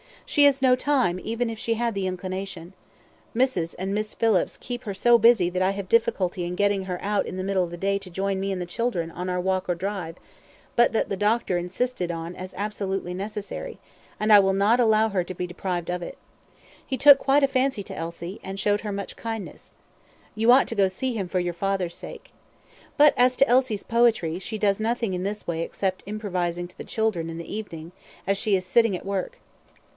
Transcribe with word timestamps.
"She 0.25 0.45
has 0.45 0.61
no 0.63 0.75
time 0.75 1.19
even 1.19 1.49
if 1.49 1.59
she 1.59 1.73
had 1.73 1.93
the 1.93 2.07
inclination. 2.07 2.73
Mrs. 3.35 3.75
and 3.77 3.93
Miss 3.93 4.13
Phillips 4.15 4.57
keep 4.57 4.85
her 4.85 4.93
so 4.93 5.17
busy 5.19 5.49
that 5.49 5.61
I 5.61 5.71
have 5.71 5.89
difficulty 5.89 6.45
in 6.45 6.55
getting 6.55 6.85
her 6.85 6.99
out 7.03 7.27
in 7.27 7.35
the 7.37 7.43
middle 7.43 7.65
of 7.65 7.69
the 7.69 7.77
day 7.77 7.99
to 7.99 8.09
join 8.09 8.39
me 8.39 8.51
and 8.51 8.61
the 8.61 8.65
children 8.65 9.11
in 9.15 9.29
our 9.29 9.41
walk 9.41 9.69
or 9.69 9.75
drive; 9.75 10.15
but 10.77 10.93
that 10.93 11.09
the 11.09 11.17
doctor 11.17 11.57
insisted 11.57 12.09
on 12.11 12.35
as 12.35 12.55
absolutely 12.57 13.13
necessary, 13.13 13.77
and 14.19 14.31
I 14.33 14.39
will 14.39 14.53
not 14.53 14.79
allow 14.79 15.09
her 15.09 15.23
to 15.23 15.33
be 15.35 15.45
deprived 15.45 15.91
of 15.91 16.01
it. 16.01 16.17
He 16.83 16.97
took 16.97 17.19
quite 17.19 17.43
a 17.43 17.47
fancy 17.47 17.83
to 17.83 17.95
Elsie, 17.95 18.39
and 18.41 18.59
showed 18.59 18.81
her 18.81 18.91
much 18.93 19.17
kindness. 19.17 19.75
You 20.33 20.51
ought 20.51 20.67
to 20.69 20.75
go 20.75 20.85
to 20.85 20.89
see 20.89 21.13
him 21.13 21.27
for 21.27 21.41
your 21.41 21.53
father's 21.53 21.93
sake. 21.95 22.31
But 22.97 23.13
as 23.17 23.35
to 23.37 23.47
Elsie's 23.49 23.83
poetry, 23.83 24.39
she 24.39 24.57
does 24.57 24.79
nothing 24.79 25.13
in 25.13 25.23
this 25.23 25.45
way 25.45 25.61
except 25.61 26.01
improvising 26.05 26.69
to 26.69 26.77
the 26.77 26.85
children 26.85 27.29
in 27.29 27.37
the 27.37 27.53
evening, 27.53 27.91
as 28.25 28.37
she 28.37 28.55
is 28.55 28.65
sitting 28.65 28.95
at 28.95 29.05
work. 29.05 29.37